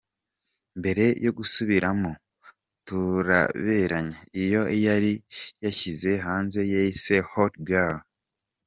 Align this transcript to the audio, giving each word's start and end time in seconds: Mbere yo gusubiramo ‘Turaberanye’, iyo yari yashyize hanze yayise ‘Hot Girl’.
Mbere 0.79 1.05
yo 1.25 1.31
gusubiramo 1.37 2.11
‘Turaberanye’, 2.87 4.17
iyo 4.43 4.61
yari 4.85 5.13
yashyize 5.63 6.09
hanze 6.25 6.59
yayise 6.73 7.15
‘Hot 7.31 7.53
Girl’. 7.69 7.99